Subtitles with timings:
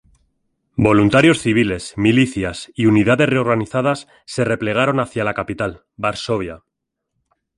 [0.77, 6.63] Voluntarios civiles, milicias y unidades reorganizadas se replegaron hacia la capital, Varsovia.